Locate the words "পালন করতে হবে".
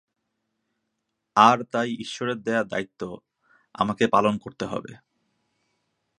4.07-4.91